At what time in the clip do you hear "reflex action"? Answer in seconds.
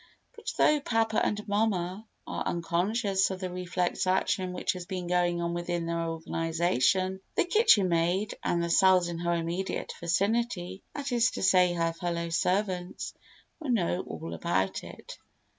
3.51-4.51